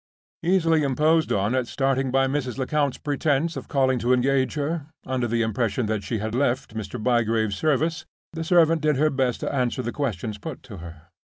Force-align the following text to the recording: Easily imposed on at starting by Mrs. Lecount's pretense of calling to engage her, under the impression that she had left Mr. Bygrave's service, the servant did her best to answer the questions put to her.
Easily 0.41 0.81
imposed 0.81 1.31
on 1.31 1.53
at 1.53 1.67
starting 1.67 2.09
by 2.09 2.25
Mrs. 2.25 2.57
Lecount's 2.57 2.97
pretense 2.97 3.55
of 3.55 3.67
calling 3.67 3.99
to 3.99 4.13
engage 4.13 4.55
her, 4.55 4.87
under 5.05 5.27
the 5.27 5.43
impression 5.43 5.85
that 5.85 6.03
she 6.03 6.17
had 6.17 6.33
left 6.33 6.73
Mr. 6.75 6.97
Bygrave's 6.99 7.55
service, 7.55 8.07
the 8.33 8.43
servant 8.43 8.81
did 8.81 8.95
her 8.97 9.11
best 9.11 9.41
to 9.41 9.53
answer 9.53 9.83
the 9.83 9.91
questions 9.91 10.39
put 10.39 10.63
to 10.63 10.77
her. 10.77 11.09